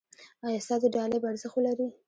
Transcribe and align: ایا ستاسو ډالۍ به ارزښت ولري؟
ایا 0.45 0.63
ستاسو 0.65 0.87
ډالۍ 0.95 1.17
به 1.21 1.27
ارزښت 1.31 1.55
ولري؟ 1.57 1.87